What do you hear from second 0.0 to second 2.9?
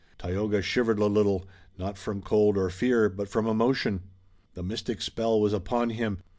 Tayoga shivered a little, not from cold or